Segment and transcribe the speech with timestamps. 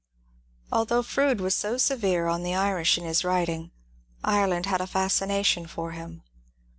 [0.71, 3.69] Although Froude was so severe on the Irish in his vmting,
[4.23, 6.23] Ireland had a fascination for him.